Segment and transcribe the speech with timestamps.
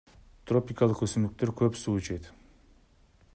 [0.51, 2.31] Тропикалык өсүмдүктөр көп суу ичет.